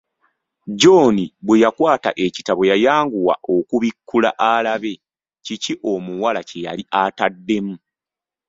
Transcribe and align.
John 0.81 1.15
bwe 1.45 1.55
yakwata 1.63 2.09
ekitabo 2.25 2.61
yayanguwa 2.71 3.33
okubikkula 3.55 4.29
alabe 4.53 4.93
kiki 5.45 5.73
omuwala 5.93 6.39
kye 6.49 6.59
yali 6.65 6.83
ataddemu. 7.03 7.75